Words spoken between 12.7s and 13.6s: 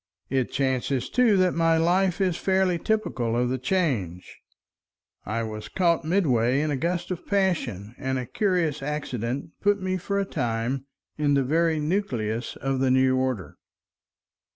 the new order.